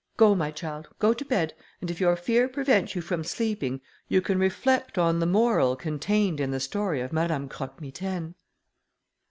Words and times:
Go, 0.17 0.33
my 0.33 0.49
child, 0.49 0.89
go 0.97 1.13
to 1.13 1.23
bed, 1.23 1.53
and 1.79 1.91
if 1.91 2.01
your 2.01 2.15
fear 2.15 2.47
prevents 2.49 2.95
you 2.95 3.03
from 3.03 3.23
sleeping, 3.23 3.81
you 4.07 4.19
can 4.19 4.39
reflect 4.39 4.97
on 4.97 5.19
the 5.19 5.27
moral 5.27 5.75
contained 5.75 6.39
in 6.39 6.49
the 6.49 6.59
story 6.59 7.01
of 7.01 7.13
Madame 7.13 7.47
Croque 7.47 7.79
Mitaine." 7.79 8.33